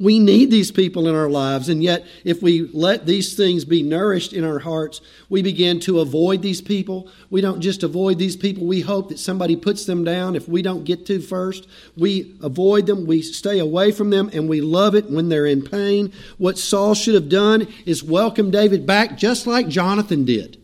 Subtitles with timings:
[0.00, 1.68] We need these people in our lives.
[1.68, 6.00] And yet, if we let these things be nourished in our hearts, we begin to
[6.00, 7.08] avoid these people.
[7.30, 10.62] We don't just avoid these people, we hope that somebody puts them down if we
[10.62, 11.66] don't get to first.
[11.96, 15.62] We avoid them, we stay away from them, and we love it when they're in
[15.62, 16.12] pain.
[16.38, 20.60] What Saul should have done is welcome David back just like Jonathan did.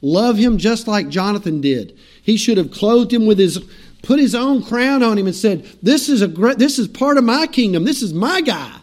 [0.00, 1.96] Love him just like Jonathan did.
[2.22, 3.64] He should have clothed him with his
[4.02, 7.16] put his own crown on him and said, "This is a great, this is part
[7.16, 7.84] of my kingdom.
[7.84, 8.80] This is my guy.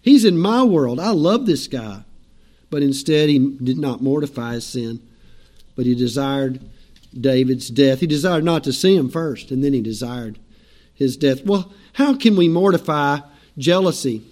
[0.00, 0.98] He's in my world.
[0.98, 2.04] I love this guy."
[2.70, 5.00] But instead, he did not mortify his sin,
[5.74, 6.60] but he desired
[7.18, 8.00] David's death.
[8.00, 10.38] He desired not to see him first, and then he desired
[10.94, 11.44] his death.
[11.44, 13.18] Well, how can we mortify
[13.58, 14.22] jealousy?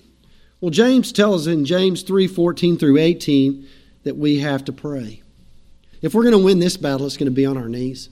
[0.60, 3.64] Well, James tells in James 3:14 through 18
[4.04, 5.22] that we have to pray.
[6.00, 8.08] If we're going to win this battle, it's going to be on our knees.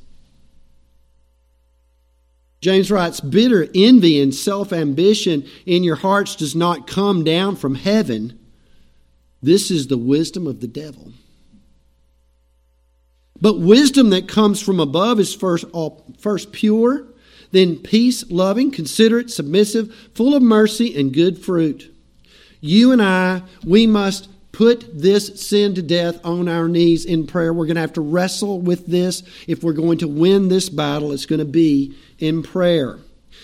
[2.60, 7.74] James writes, bitter envy and self ambition in your hearts does not come down from
[7.74, 8.38] heaven.
[9.43, 11.13] This is the wisdom of the devil.
[13.40, 15.66] But wisdom that comes from above is first,
[16.18, 17.07] first pure,
[17.52, 21.95] then peace loving, considerate, submissive, full of mercy and good fruit.
[22.60, 27.52] You and I, we must put this sin to death on our knees in prayer.
[27.52, 29.23] We're going to have to wrestle with this.
[29.46, 32.98] If we're going to win this battle, it's going to be in prayer.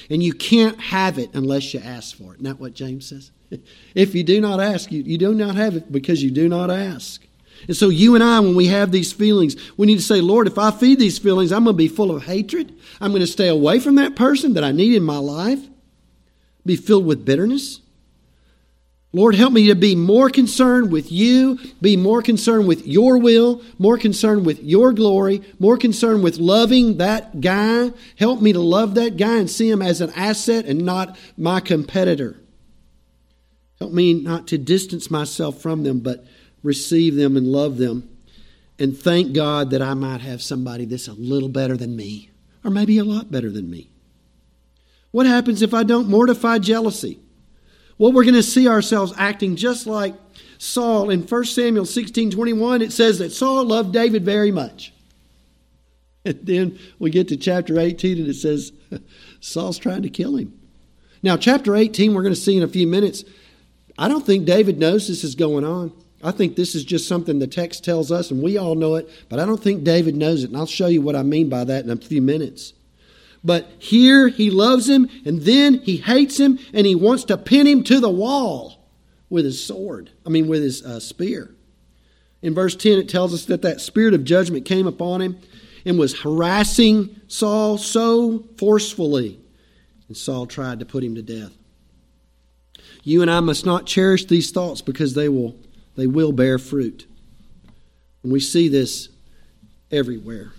[0.09, 2.43] And you can't have it unless you ask for it.
[2.43, 3.31] That what James says?
[3.95, 6.71] if you do not ask, you, you do not have it because you do not
[6.71, 7.23] ask.
[7.69, 10.47] And so, you and I, when we have these feelings, we need to say, Lord,
[10.47, 12.75] if I feed these feelings, I'm going to be full of hatred.
[13.03, 15.61] I'm going to stay away from that person that I need in my life,
[16.65, 17.83] be filled with bitterness.
[19.15, 23.61] Lord, help me to be more concerned with you, be more concerned with your will,
[23.79, 27.91] more concerned with your glory, more concerned with loving that guy.
[28.17, 31.61] Help me to love that guy and see him as an asset and not my
[31.61, 32.41] competitor.
[33.79, 36.25] Help me not to distance myself from them, but
[36.63, 38.09] receive them and love them.
[38.79, 42.31] And thank God that I might have somebody that's a little better than me,
[42.65, 43.91] or maybe a lot better than me.
[45.11, 47.19] What happens if I don't mortify jealousy?
[48.03, 50.17] Well, we're going to see ourselves acting just like
[50.59, 51.09] Saul.
[51.11, 54.93] In 1 Samuel 16 21, it says that Saul loved David very much.
[56.25, 58.73] And then we get to chapter 18 and it says
[59.41, 60.53] Saul's trying to kill him.
[61.23, 63.23] Now, chapter 18, we're going to see in a few minutes.
[63.97, 65.93] I don't think David knows this is going on.
[66.25, 69.09] I think this is just something the text tells us, and we all know it,
[69.29, 70.49] but I don't think David knows it.
[70.49, 72.73] And I'll show you what I mean by that in a few minutes.
[73.45, 77.67] But here he loves him, and then he hates him, and he wants to pin
[77.67, 78.89] him to the wall
[79.29, 80.11] with his sword.
[80.25, 81.55] I mean, with his uh, spear.
[82.41, 85.39] In verse 10, it tells us that that spirit of judgment came upon him
[85.85, 89.41] and was harassing Saul so forcefully.
[90.09, 91.53] And Saul tried to put him to death.
[93.05, 95.57] You and I must not cherish these thoughts because they will,
[95.97, 97.07] they will bear fruit.
[98.23, 99.09] And we see this
[99.91, 100.53] everywhere.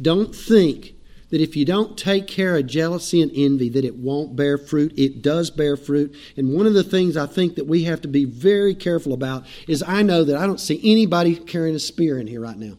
[0.00, 0.94] Don't think
[1.32, 4.92] that if you don't take care of jealousy and envy that it won't bear fruit.
[4.98, 6.14] It does bear fruit.
[6.36, 9.46] And one of the things i think that we have to be very careful about
[9.66, 12.76] is i know that i don't see anybody carrying a spear in here right now.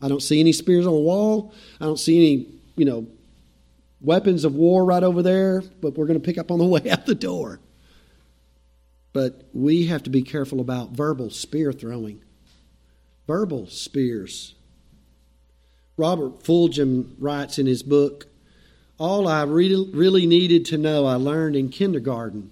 [0.00, 1.52] I don't see any spears on the wall.
[1.80, 2.46] I don't see any
[2.76, 3.08] you know
[4.00, 6.88] weapons of war right over there but we're going to pick up on the way
[6.88, 7.58] out the door.
[9.12, 12.22] But we have to be careful about verbal spear throwing.
[13.26, 14.54] Verbal spears
[15.96, 18.26] Robert Fulghum writes in his book,
[18.98, 22.50] All I really, really needed to know I learned in kindergarten.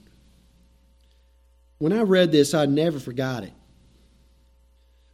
[1.79, 3.53] When I read this, I never forgot it.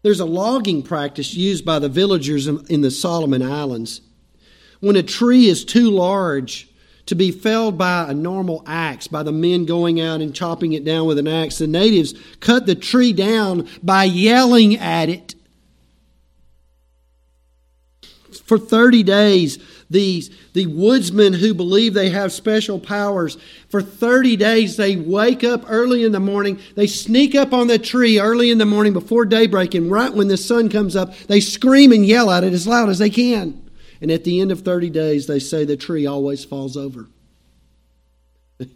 [0.03, 4.03] There's a logging practice used by the villagers in the Solomon Islands.
[4.81, 6.69] When a tree is too large
[7.07, 10.85] to be felled by a normal axe, by the men going out and chopping it
[10.85, 15.35] down with an axe, the natives cut the tree down by yelling at it
[18.49, 19.59] For 30 days,
[19.91, 23.37] these the woodsmen who believe they have special powers,
[23.69, 27.79] for 30 days they wake up early in the morning, they sneak up on the
[27.79, 31.41] tree early in the morning before daybreak, and right when the sun comes up, they
[31.41, 33.71] scream and yell at it as loud as they can.
[34.01, 37.07] And at the end of 30 days, they say the tree always falls over.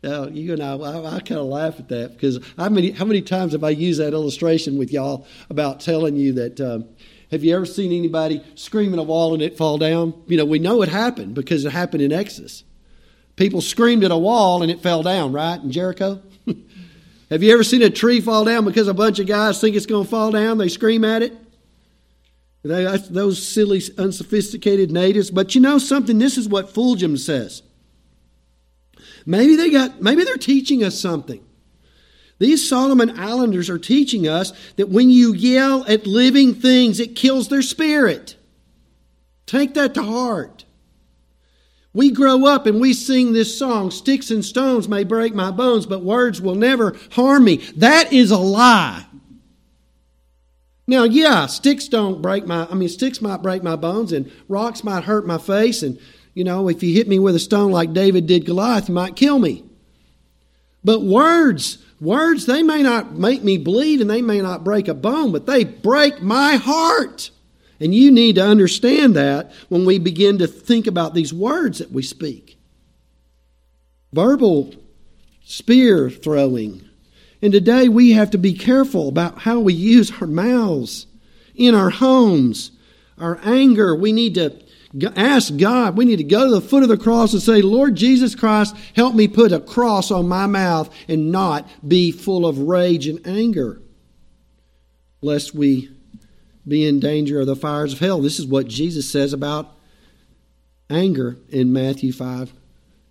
[0.00, 3.04] Now, you and I, I, I kind of laugh at that because how many, how
[3.04, 6.88] many times have I used that illustration with y'all about telling you that um,
[7.30, 10.14] have you ever seen anybody scream at a wall and it fall down?
[10.26, 12.64] You know, we know it happened because it happened in Exodus.
[13.36, 16.22] People screamed at a wall and it fell down, right, in Jericho?
[17.30, 19.86] Have you ever seen a tree fall down because a bunch of guys think it's
[19.86, 20.58] going to fall down?
[20.58, 21.34] They scream at it.
[22.64, 25.30] They, those silly, unsophisticated natives.
[25.30, 26.18] But you know something?
[26.18, 27.62] This is what Fulghum says.
[29.24, 31.44] Maybe they got maybe they're teaching us something.
[32.38, 37.48] These Solomon Islanders are teaching us that when you yell at living things, it kills
[37.48, 38.36] their spirit.
[39.46, 40.64] Take that to heart.
[41.92, 45.86] We grow up and we sing this song Sticks and stones may break my bones,
[45.86, 47.56] but words will never harm me.
[47.76, 49.06] That is a lie.
[50.86, 54.82] Now, yeah, sticks don't break my, I mean, sticks might break my bones and rocks
[54.82, 55.82] might hurt my face.
[55.82, 55.98] And,
[56.34, 59.16] you know, if you hit me with a stone like David did Goliath, you might
[59.16, 59.64] kill me.
[60.84, 64.94] But words, words, they may not make me bleed and they may not break a
[64.94, 67.30] bone, but they break my heart.
[67.80, 71.92] And you need to understand that when we begin to think about these words that
[71.92, 72.58] we speak.
[74.12, 74.74] Verbal
[75.44, 76.88] spear throwing.
[77.40, 81.06] And today we have to be careful about how we use our mouths
[81.54, 82.72] in our homes.
[83.16, 84.50] Our anger, we need to
[85.16, 85.96] ask God.
[85.96, 88.74] We need to go to the foot of the cross and say, Lord Jesus Christ,
[88.94, 93.24] help me put a cross on my mouth and not be full of rage and
[93.26, 93.80] anger,
[95.20, 95.90] lest we
[96.66, 98.20] be in danger of the fires of hell.
[98.20, 99.74] This is what Jesus says about
[100.90, 102.52] anger in Matthew 5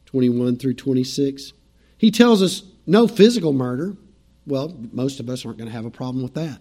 [0.06, 1.54] 21 through 26.
[1.98, 3.98] He tells us no physical murder.
[4.46, 6.60] Well, most of us aren't going to have a problem with that.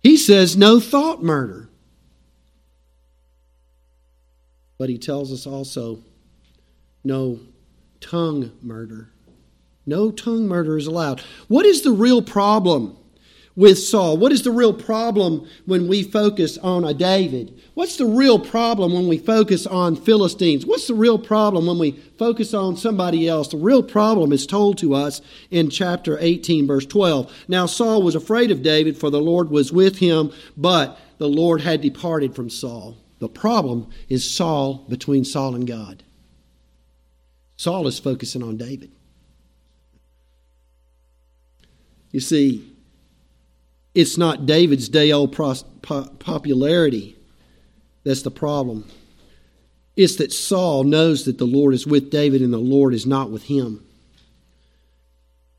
[0.00, 1.67] He says no thought murder.
[4.78, 5.98] But he tells us also
[7.04, 7.40] no
[8.00, 9.10] tongue murder.
[9.86, 11.20] No tongue murder is allowed.
[11.48, 12.96] What is the real problem
[13.56, 14.16] with Saul?
[14.16, 17.60] What is the real problem when we focus on a David?
[17.74, 20.64] What's the real problem when we focus on Philistines?
[20.64, 23.48] What's the real problem when we focus on somebody else?
[23.48, 25.20] The real problem is told to us
[25.50, 27.32] in chapter 18, verse 12.
[27.48, 31.62] Now Saul was afraid of David, for the Lord was with him, but the Lord
[31.62, 32.96] had departed from Saul.
[33.18, 36.02] The problem is Saul between Saul and God.
[37.56, 38.92] Saul is focusing on David.
[42.12, 42.72] You see,
[43.94, 47.16] it's not David's day old popularity
[48.04, 48.86] that's the problem.
[49.96, 53.30] It's that Saul knows that the Lord is with David and the Lord is not
[53.30, 53.84] with him.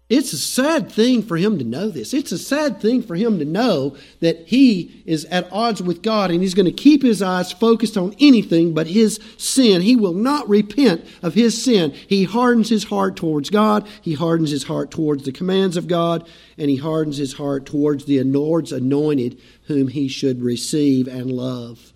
[0.10, 2.16] It's a sad thing for him to know this.
[2.16, 6.32] It's a sad thing for him to know that he is at odds with God
[6.32, 9.84] and he's going to keep his eyes focused on anything but his sin.
[9.84, 11.92] He will not repent of his sin.
[11.92, 16.28] He hardens his heart towards God, he hardens his heart towards the commands of God,
[16.58, 21.94] and he hardens his heart towards the Lord's anointed whom he should receive and love.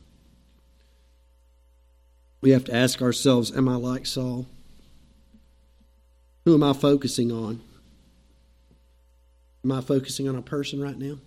[2.41, 4.45] We have to ask ourselves Am I like Saul?
[6.45, 7.61] Who am I focusing on?
[9.63, 11.17] Am I focusing on a person right now?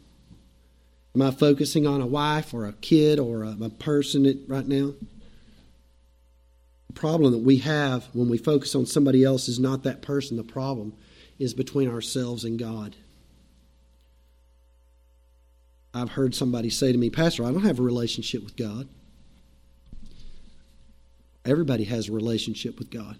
[1.15, 4.93] Am I focusing on a wife or a kid or a, a person right now?
[6.89, 10.37] The problem that we have when we focus on somebody else is not that person.
[10.37, 10.93] The problem
[11.39, 12.97] is between ourselves and God.
[15.95, 18.87] I've heard somebody say to me, Pastor, I don't have a relationship with God.
[21.47, 23.17] Everybody has a relationship with God.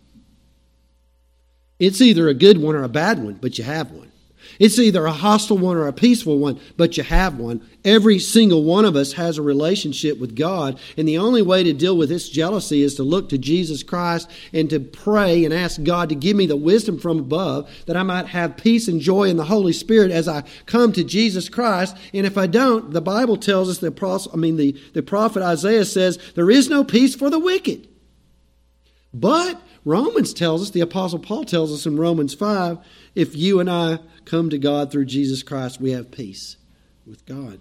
[1.79, 4.11] It's either a good one or a bad one, but you have one.
[4.59, 7.67] It's either a hostile one or a peaceful one, but you have one.
[7.85, 11.73] Every single one of us has a relationship with God, and the only way to
[11.73, 15.83] deal with this jealousy is to look to Jesus Christ and to pray and ask
[15.83, 19.25] God to give me the wisdom from above that I might have peace and joy
[19.25, 21.97] in the Holy Spirit as I come to Jesus Christ.
[22.13, 23.97] And if I don't, the Bible tells us the
[24.33, 27.89] I mean the, the prophet Isaiah says there is no peace for the wicked.
[29.13, 32.79] But Romans tells us, the Apostle Paul tells us in Romans 5,
[33.15, 36.57] if you and I come to God through Jesus Christ, we have peace
[37.07, 37.61] with God.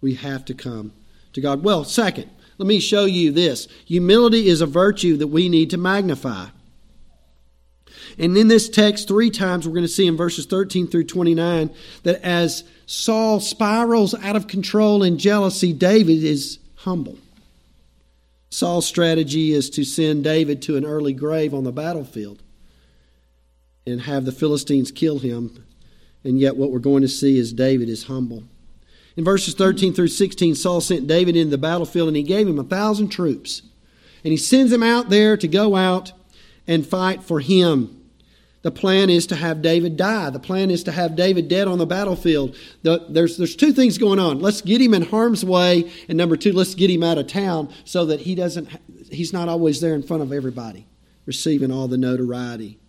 [0.00, 0.92] We have to come
[1.32, 1.62] to God.
[1.62, 3.68] Well, second, let me show you this.
[3.84, 6.46] Humility is a virtue that we need to magnify.
[8.18, 11.70] And in this text, three times we're going to see in verses 13 through 29
[12.04, 17.18] that as Saul spirals out of control in jealousy, David is humble.
[18.48, 22.42] Saul's strategy is to send David to an early grave on the battlefield
[23.86, 25.64] and have the Philistines kill him.
[26.24, 28.44] And yet, what we're going to see is David is humble.
[29.16, 32.58] In verses 13 through 16, Saul sent David into the battlefield and he gave him
[32.58, 33.62] a thousand troops.
[34.22, 36.12] And he sends him out there to go out
[36.66, 38.02] and fight for him.
[38.62, 40.28] The plan is to have David die.
[40.30, 42.56] The plan is to have David dead on the battlefield.
[42.82, 44.40] The, there's, there's two things going on.
[44.40, 47.72] Let's get him in harm's way, and number two, let's get him out of town
[47.84, 48.68] so that he doesn't,
[49.08, 50.88] he's not always there in front of everybody,
[51.26, 52.80] receiving all the notoriety.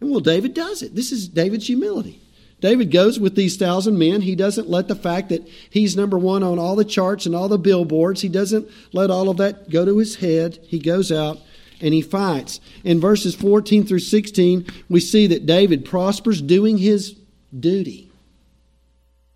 [0.00, 0.94] And well, David does it.
[0.94, 2.20] This is David's humility.
[2.60, 4.20] David goes with these thousand men.
[4.20, 7.48] He doesn't let the fact that he's number one on all the charts and all
[7.48, 10.58] the billboards, he doesn't let all of that go to his head.
[10.62, 11.38] He goes out
[11.80, 12.60] and he fights.
[12.84, 17.16] In verses 14 through 16, we see that David prospers doing his
[17.58, 18.10] duty.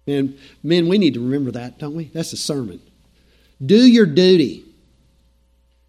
[0.06, 2.04] And men, we need to remember that, don't we?
[2.12, 2.80] That's a sermon.
[3.64, 4.64] Do your duty.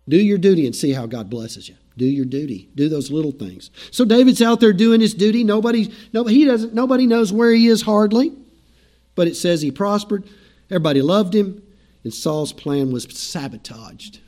[0.08, 1.76] Do your duty and see how God blesses you.
[1.98, 2.70] Do your duty.
[2.76, 3.72] Do those little things.
[3.92, 5.44] So David's out there doing his duty.
[5.44, 6.74] Nobody, no, he doesn't.
[6.74, 8.34] Nobody knows where he is hardly,
[9.16, 10.24] but it says he prospered.
[10.70, 11.62] Everybody loved him,
[12.04, 14.20] and Saul's plan was sabotaged.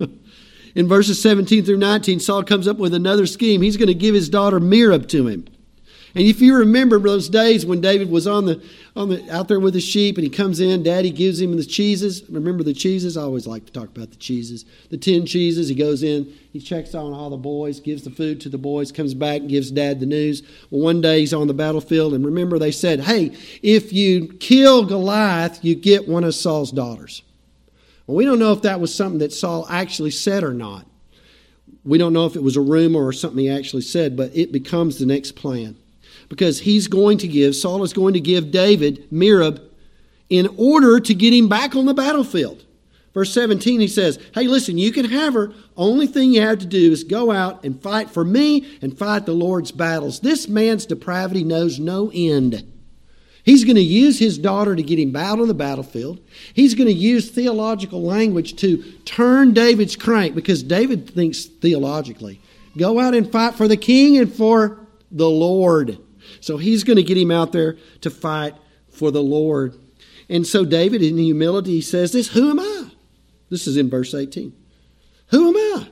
[0.74, 3.60] In verses 17 through 19, Saul comes up with another scheme.
[3.60, 5.46] He's going to give his daughter Merab to him.
[6.14, 8.62] And if you remember those days when David was on the,
[8.96, 11.64] on the, out there with the sheep and he comes in, Daddy gives him the
[11.64, 12.22] cheeses.
[12.30, 13.16] Remember the cheeses?
[13.16, 14.64] I always like to talk about the cheeses.
[14.90, 15.68] The 10 cheeses.
[15.68, 18.90] He goes in, he checks on all the boys, gives the food to the boys,
[18.90, 20.42] comes back gives Dad the news.
[20.70, 24.84] Well, one day he's on the battlefield, and remember they said, hey, if you kill
[24.84, 27.22] Goliath, you get one of Saul's daughters.
[28.06, 30.86] Well, we don't know if that was something that Saul actually said or not.
[31.84, 34.52] We don't know if it was a rumor or something he actually said, but it
[34.52, 35.76] becomes the next plan
[36.28, 39.60] because he's going to give, Saul is going to give David Merab
[40.28, 42.64] in order to get him back on the battlefield.
[43.14, 45.52] Verse 17, he says, Hey, listen, you can have her.
[45.76, 49.26] Only thing you have to do is go out and fight for me and fight
[49.26, 50.20] the Lord's battles.
[50.20, 52.64] This man's depravity knows no end.
[53.44, 56.20] He's going to use his daughter to get him out on the battlefield.
[56.52, 62.40] He's going to use theological language to turn David's crank because David thinks theologically.
[62.76, 64.78] Go out and fight for the king and for
[65.10, 65.98] the Lord.
[66.40, 68.54] So he's going to get him out there to fight
[68.90, 69.74] for the Lord.
[70.28, 72.90] And so David, in humility, says this Who am I?
[73.50, 74.52] This is in verse 18.
[75.28, 75.88] Who am I?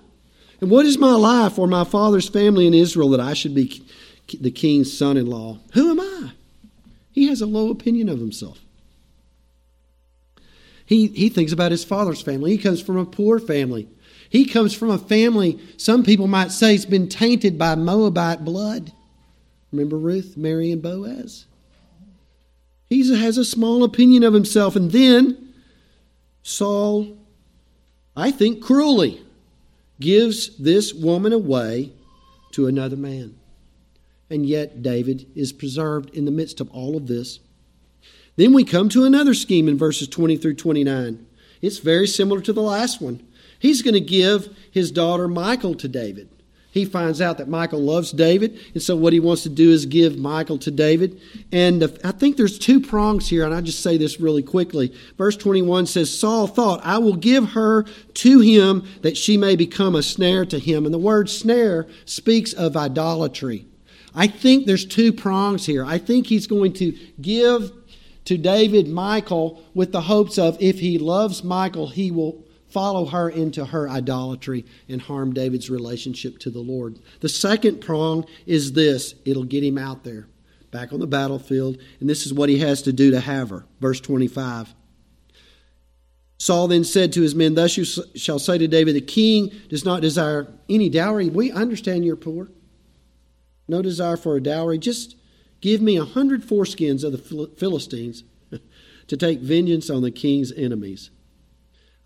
[0.61, 3.83] And what is my life or my father's family in Israel that I should be
[4.41, 5.59] the king's son in law?
[5.75, 6.33] Who am I?
[7.13, 8.61] He has a low opinion of himself.
[10.85, 12.53] He, he thinks about his father's family.
[12.53, 13.89] He comes from a poor family.
[14.29, 18.93] He comes from a family, some people might say, has been tainted by Moabite blood.
[19.73, 21.47] Remember Ruth, Mary, and Boaz?
[22.89, 24.77] He has a small opinion of himself.
[24.77, 25.53] And then
[26.43, 27.17] Saul,
[28.17, 29.21] I think cruelly,
[30.01, 31.93] gives this woman away
[32.53, 33.37] to another man.
[34.31, 37.41] And yet David is preserved in the midst of all of this.
[38.37, 41.27] Then we come to another scheme in verses 20 through 29.
[41.63, 43.27] It's very similar to the last one.
[43.59, 46.29] He's going to give his daughter Michal to David.
[46.77, 49.87] He finds out that Michal loves David, and so what he wants to do is
[49.87, 51.19] give Michal to David.
[51.51, 54.95] And uh, I think there's two prongs here, and I just say this really quickly.
[55.17, 59.95] Verse 21 says, Saul thought, I will give her to him that she may become
[59.95, 60.85] a snare to him.
[60.85, 63.65] And the word snare speaks of idolatry.
[64.15, 65.83] I think there's two prongs here.
[65.83, 66.93] I think he's going to
[67.23, 67.73] give
[68.27, 72.46] to David Michal with the hopes of if he loves Michal, he will
[72.77, 76.99] follow her into her idolatry and harm David's relationship to the Lord.
[77.21, 80.29] The second prong is this it'll get him out there,
[80.73, 83.65] back on the battlefield, and this is what he has to do to have her.
[83.81, 84.75] Verse 25.
[86.37, 89.87] Saul then said to his men, Thus you shall say to David, The king does
[89.87, 91.31] not desire any dowry.
[91.31, 92.51] We understand you're poor.
[93.69, 94.77] No desire for a dowry.
[94.77, 95.17] Just
[95.63, 98.25] give me a hundred foreskins of the Philistines
[99.07, 101.09] to take vengeance on the king's enemies.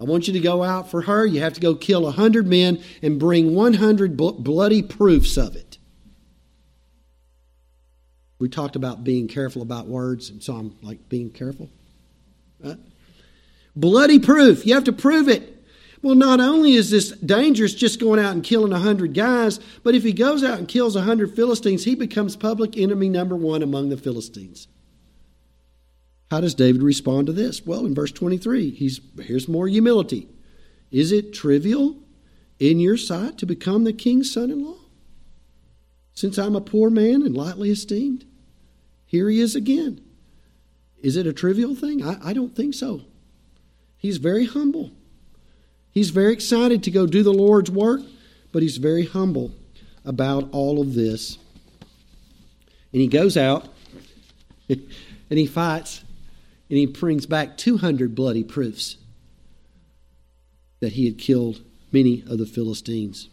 [0.01, 1.27] I want you to go out for her.
[1.27, 5.79] You have to go kill a hundred men and bring 100 bloody proofs of it.
[8.39, 11.69] We talked about being careful about words, and so I'm like being careful.
[12.59, 12.79] Right?
[13.77, 14.67] Bloody proof.
[14.67, 15.59] You have to prove it.
[16.03, 19.95] Well, not only is this dangerous just going out and killing a hundred guys, but
[19.95, 23.63] if he goes out and kills a hundred Philistines, he becomes public enemy number one
[23.63, 24.67] among the Philistines.
[26.31, 27.67] How does David respond to this?
[27.67, 30.29] Well, in verse 23, he's, here's more humility.
[30.93, 31.97] Is it trivial
[32.61, 34.79] in your sight to become the king's son in law?
[36.15, 38.27] Since I'm a poor man and lightly esteemed?
[39.07, 40.01] Here he is again.
[41.03, 42.05] Is it a trivial thing?
[42.05, 43.03] I, I don't think so.
[43.97, 44.93] He's very humble.
[45.91, 48.03] He's very excited to go do the Lord's work,
[48.53, 49.51] but he's very humble
[50.05, 51.39] about all of this.
[52.93, 53.69] And he goes out
[54.69, 54.89] and
[55.29, 56.05] he fights
[56.71, 58.97] and he brings back 200 bloody proofs
[60.79, 61.61] that he had killed
[61.93, 63.29] many of the Philistines.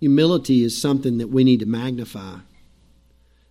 [0.00, 2.38] Humility is something that we need to magnify.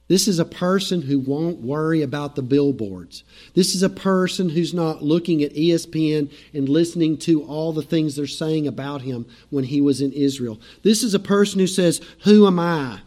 [0.09, 3.23] This is a person who won't worry about the billboards.
[3.53, 8.15] This is a person who's not looking at ESPN and listening to all the things
[8.15, 10.59] they're saying about him when he was in Israel.
[10.81, 13.01] This is a person who says, Who am I?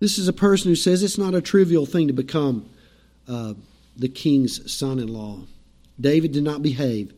[0.00, 2.68] This is a person who says it's not a trivial thing to become
[3.28, 3.54] uh,
[3.96, 5.40] the king's son in law.
[6.00, 7.12] David did not behave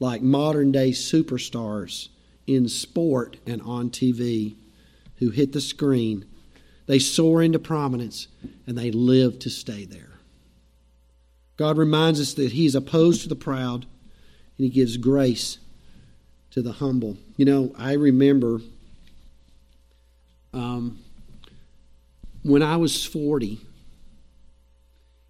[0.00, 2.08] like modern day superstars
[2.46, 4.56] in sport and on TV
[5.16, 6.24] who hit the screen.
[6.86, 8.28] They soar into prominence
[8.66, 10.18] and they live to stay there.
[11.56, 15.58] God reminds us that He is opposed to the proud and He gives grace
[16.52, 17.16] to the humble.
[17.36, 18.60] You know, I remember
[20.54, 20.98] um,
[22.42, 23.60] when I was 40,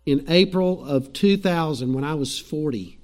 [0.08, 2.98] in April of 2000, when I was 40,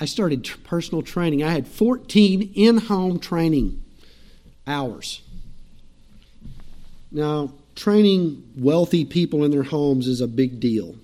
[0.00, 1.42] I started personal training.
[1.42, 3.84] I had 14 in home training
[4.66, 5.20] hours.
[7.12, 10.96] Now, training wealthy people in their homes is a big deal.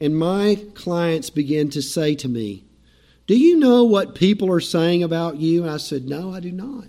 [0.00, 2.64] And my clients began to say to me,
[3.28, 5.62] Do you know what people are saying about you?
[5.62, 6.86] And I said, No, I do not.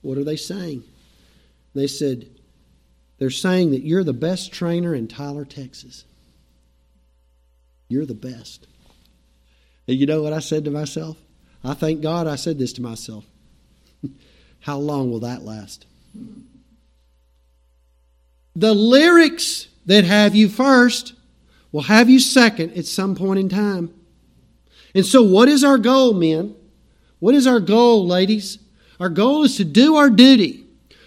[0.00, 0.84] What are they saying?
[1.74, 2.30] They said,
[3.20, 6.04] They're saying that you're the best trainer in Tyler, Texas.
[7.86, 8.66] You're the best.
[9.86, 11.18] And you know what I said to myself?
[11.62, 13.26] I thank God I said this to myself.
[14.60, 15.84] How long will that last?
[18.56, 21.12] The lyrics that have you first
[21.72, 23.92] will have you second at some point in time.
[24.94, 26.56] And so, what is our goal, men?
[27.18, 28.58] What is our goal, ladies?
[28.98, 30.66] Our goal is to do our duty.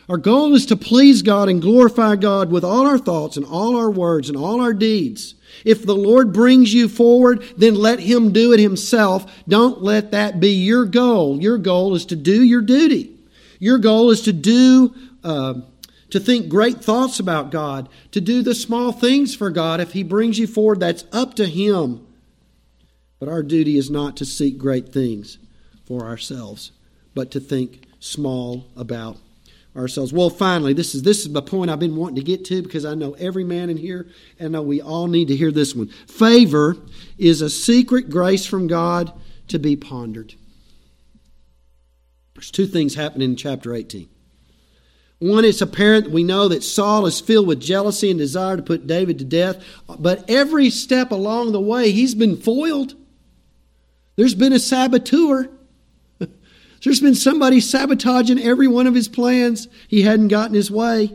[0.10, 3.78] Our goal is to please God and glorify God with all our thoughts and all
[3.78, 5.36] our words and all our deeds.
[5.64, 9.44] If the Lord brings you forward, then let Him do it Himself.
[9.48, 11.42] Don't let that be your goal.
[11.42, 13.16] Your goal is to do your duty.
[13.60, 14.94] Your goal is to do,
[15.24, 15.62] uh,
[16.10, 19.80] to think great thoughts about God, to do the small things for God.
[19.80, 22.06] If He brings you forward, that's up to Him.
[23.20, 25.38] But our duty is not to seek great things
[25.86, 26.74] for ourselves,
[27.16, 29.18] but to think small about
[29.76, 30.14] ourselves.
[30.14, 32.86] Well, finally, this is this is the point I've been wanting to get to because
[32.86, 34.08] I know every man in here,
[34.40, 35.88] and I know we all need to hear this one.
[36.08, 36.78] Favor
[37.18, 39.12] is a secret grace from God
[39.48, 40.36] to be pondered.
[42.36, 44.10] There's two things happening in chapter 18.
[45.20, 48.88] One, it's apparent we know that Saul is filled with jealousy and desire to put
[48.88, 52.96] David to death, but every step along the way, he's been foiled.
[54.18, 55.50] There's been a saboteur.
[56.84, 59.68] There's been somebody sabotaging every one of his plans.
[59.88, 61.14] He hadn't gotten his way.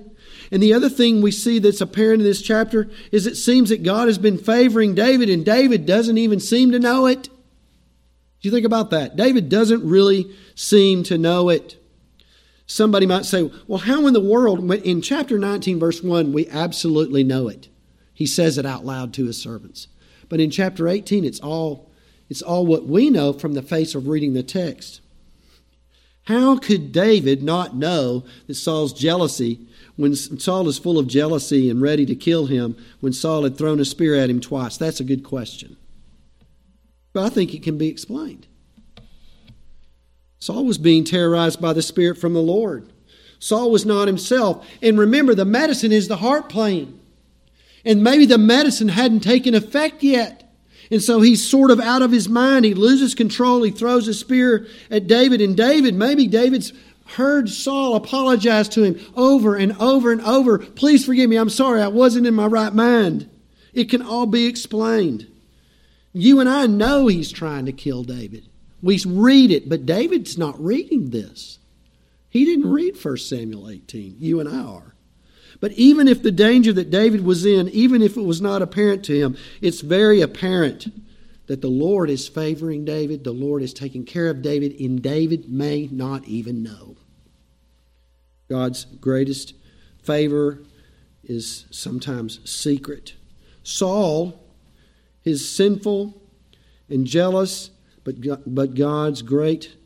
[0.50, 3.83] And the other thing we see that's apparent in this chapter is it seems that
[3.83, 7.24] God has been favoring David, and David doesn't even seem to know it.
[7.24, 9.16] Do you think about that?
[9.16, 11.76] David doesn't really seem to know it.
[12.66, 14.70] Somebody might say, well, how in the world?
[14.72, 17.68] In chapter 19, verse 1, we absolutely know it.
[18.14, 19.88] He says it out loud to his servants.
[20.28, 21.90] But in chapter 18, it's all,
[22.31, 25.00] it's all what we know from the face of reading the text.
[26.28, 31.80] How could David not know that Saul's jealousy, when Saul is full of jealousy and
[31.80, 34.76] ready to kill him, when Saul had thrown a spear at him twice?
[34.76, 35.78] That's a good question.
[37.14, 38.46] But I think it can be explained.
[40.38, 42.92] Saul was being terrorized by the Spirit from the Lord.
[43.38, 44.68] Saul was not himself.
[44.82, 47.00] And remember, the medicine is the heart playing.
[47.86, 50.47] And maybe the medicine hadn't taken effect yet.
[50.90, 52.64] And so he's sort of out of his mind.
[52.64, 53.62] He loses control.
[53.62, 55.40] He throws a spear at David.
[55.40, 56.72] And David, maybe David's
[57.16, 60.59] heard Saul apologize to him over and over and over.
[60.59, 61.37] Please forgive me.
[61.37, 61.83] I'm sorry.
[61.83, 63.29] I wasn't in my right mind.
[63.72, 65.27] It can all be explained.
[66.12, 68.48] You and I know he's trying to kill David.
[68.83, 71.59] We read it, but David's not reading this.
[72.29, 74.16] He didn't read 1 Samuel 18.
[74.18, 74.94] You and I are.
[75.61, 79.05] But even if the danger that David was in, even if it was not apparent
[79.07, 80.87] to him, it's very apparent
[81.47, 85.51] that the Lord is favoring David, the Lord is taking care of David, and David
[85.51, 86.97] may not even know.
[88.49, 89.55] God's greatest
[90.03, 90.62] favor
[91.25, 93.14] is sometimes secret.
[93.62, 94.40] Saul,
[95.23, 96.23] his sinful
[96.88, 97.71] and jealous
[98.05, 99.77] but, but God's great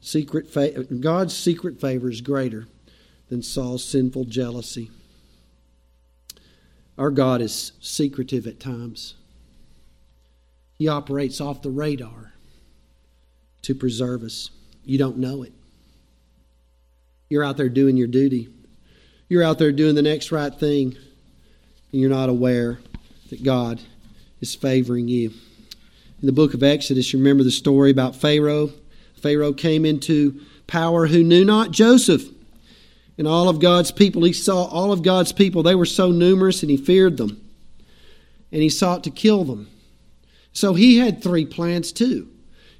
[0.00, 0.52] secret
[1.00, 2.66] God's secret favor is greater
[3.28, 4.90] than Saul's sinful jealousy.
[7.00, 9.14] Our God is secretive at times.
[10.78, 12.34] He operates off the radar
[13.62, 14.50] to preserve us.
[14.84, 15.52] You don't know it.
[17.28, 18.48] You're out there doing your duty.
[19.28, 20.96] You're out there doing the next right thing,
[21.90, 22.78] and you're not aware
[23.30, 23.80] that God
[24.40, 25.32] is favoring you
[26.20, 28.70] in the book of Exodus, you remember the story about Pharaoh.
[29.14, 32.28] Pharaoh came into power who knew not Joseph.
[33.20, 36.62] And all of God's people, he saw all of God's people, they were so numerous
[36.62, 37.38] and he feared them.
[38.50, 39.68] And he sought to kill them.
[40.54, 42.28] So he had three plans too.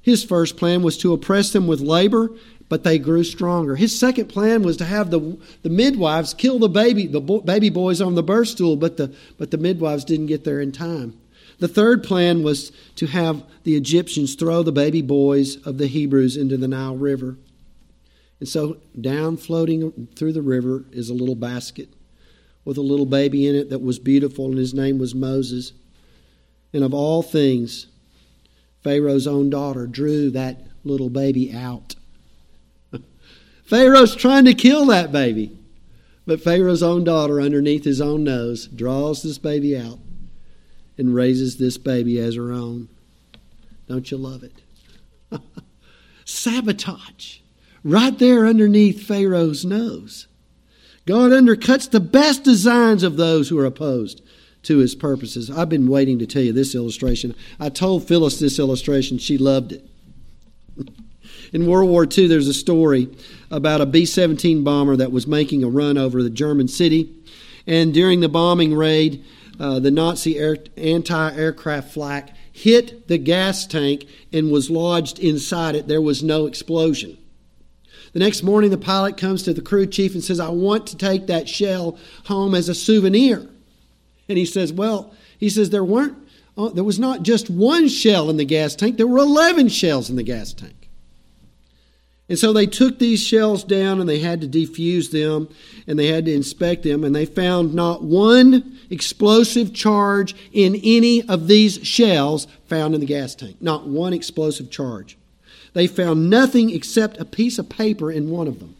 [0.01, 2.31] His first plan was to oppress them with labor,
[2.69, 3.75] but they grew stronger.
[3.75, 7.69] His second plan was to have the, the midwives kill the baby, the bo- baby
[7.69, 11.19] boys on the birth stool, but the, but the midwives didn't get there in time.
[11.59, 16.35] The third plan was to have the Egyptians throw the baby boys of the Hebrews
[16.35, 17.37] into the Nile River.
[18.41, 21.89] And so, down floating through the river is a little basket
[22.65, 25.73] with a little baby in it that was beautiful, and his name was Moses.
[26.73, 27.85] And of all things,
[28.83, 31.93] Pharaoh's own daughter drew that little baby out.
[33.63, 35.55] Pharaoh's trying to kill that baby.
[36.25, 39.99] But Pharaoh's own daughter, underneath his own nose, draws this baby out
[40.97, 42.89] and raises this baby as her own.
[43.87, 44.63] Don't you love it?
[46.25, 47.40] Sabotage.
[47.83, 50.27] Right there underneath Pharaoh's nose.
[51.05, 54.21] God undercuts the best designs of those who are opposed
[54.63, 55.49] to his purposes.
[55.49, 57.35] I've been waiting to tell you this illustration.
[57.59, 59.17] I told Phyllis this illustration.
[59.17, 59.89] She loved it.
[61.53, 63.09] In World War II, there's a story
[63.49, 67.13] about a B 17 bomber that was making a run over the German city.
[67.65, 69.23] And during the bombing raid,
[69.59, 70.39] uh, the Nazi
[70.77, 75.87] anti aircraft flak hit the gas tank and was lodged inside it.
[75.87, 77.17] There was no explosion.
[78.13, 80.97] The next morning, the pilot comes to the crew chief and says, I want to
[80.97, 83.47] take that shell home as a souvenir.
[84.27, 86.17] And he says, Well, he says, there weren't,
[86.57, 90.09] uh, there was not just one shell in the gas tank, there were 11 shells
[90.09, 90.89] in the gas tank.
[92.29, 95.49] And so they took these shells down and they had to defuse them
[95.85, 101.27] and they had to inspect them, and they found not one explosive charge in any
[101.27, 103.57] of these shells found in the gas tank.
[103.61, 105.17] Not one explosive charge.
[105.73, 108.75] They found nothing except a piece of paper in one of them.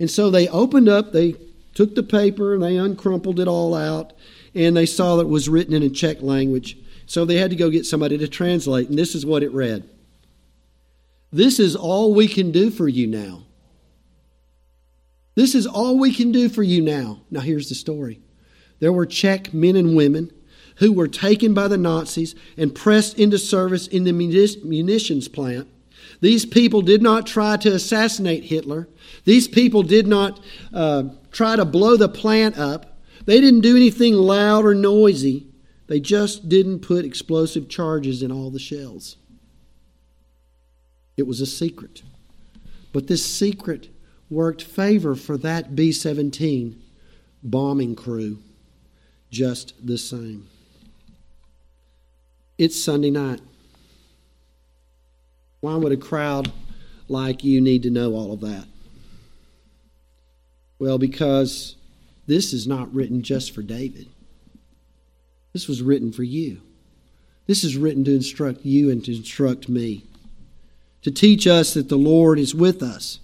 [0.00, 1.36] And so they opened up, they
[1.74, 4.12] took the paper and they uncrumpled it all out,
[4.54, 6.76] and they saw that it was written in a Czech language.
[7.06, 9.88] So they had to go get somebody to translate, and this is what it read.
[11.32, 13.42] This is all we can do for you now.
[15.34, 17.22] This is all we can do for you now.
[17.30, 18.20] Now, here's the story
[18.78, 20.30] there were Czech men and women
[20.76, 25.68] who were taken by the Nazis and pressed into service in the munitions plant.
[26.20, 28.88] These people did not try to assassinate Hitler.
[29.24, 30.40] These people did not
[30.72, 32.98] uh, try to blow the plant up.
[33.26, 35.46] They didn't do anything loud or noisy.
[35.86, 39.16] They just didn't put explosive charges in all the shells.
[41.16, 42.02] It was a secret.
[42.92, 43.88] But this secret
[44.30, 46.80] worked favor for that B 17
[47.42, 48.38] bombing crew
[49.30, 50.48] just the same.
[52.56, 53.40] It's Sunday night.
[55.64, 56.52] Why would a crowd
[57.08, 58.66] like you need to know all of that?
[60.78, 61.76] Well, because
[62.26, 64.08] this is not written just for David.
[65.54, 66.60] This was written for you.
[67.46, 70.04] This is written to instruct you and to instruct me
[71.00, 73.20] to teach us that the Lord is with us,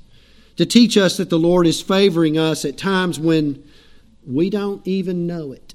[0.57, 3.63] to teach us that the Lord is favoring us at times when
[4.27, 5.70] we don't even know it.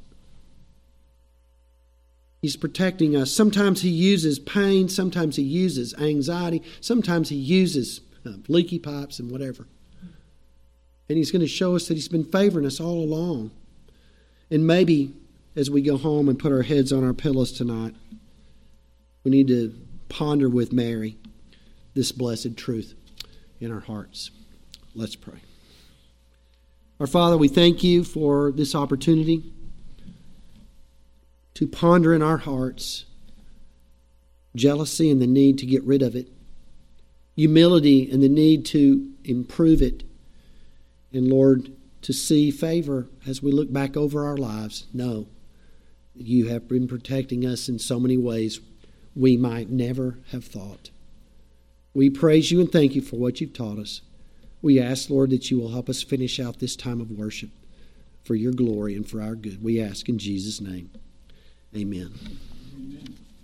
[2.45, 3.31] He's protecting us.
[3.31, 9.31] Sometimes He uses pain, sometimes He uses anxiety, sometimes He uses uh, leaky pipes and
[9.31, 9.65] whatever.
[11.09, 13.49] And He's going to show us that He's been favoring us all along.
[14.51, 15.15] And maybe
[15.55, 17.95] as we go home and put our heads on our pillows tonight,
[19.23, 19.73] we need to
[20.07, 21.17] ponder with Mary
[21.95, 22.93] this blessed truth
[23.59, 24.29] in our hearts.
[24.93, 25.39] Let's pray.
[26.99, 29.51] Our Father, we thank you for this opportunity
[31.55, 33.05] to ponder in our hearts
[34.55, 36.29] jealousy and the need to get rid of it,
[37.35, 40.03] humility and the need to improve it,
[41.11, 44.85] and Lord, to see favor as we look back over our lives.
[44.93, 45.27] No,
[46.13, 48.59] you have been protecting us in so many ways
[49.15, 50.89] we might never have thought.
[51.93, 54.01] We praise you and thank you for what you've taught us.
[54.61, 57.49] We ask, Lord, that you will help us finish out this time of worship
[58.23, 59.63] for your glory and for our good.
[59.63, 60.89] We ask in Jesus' name.
[61.75, 62.09] Amen.